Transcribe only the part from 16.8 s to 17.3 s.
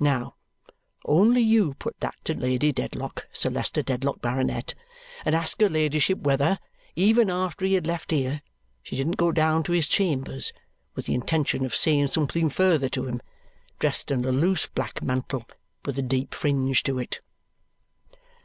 to it."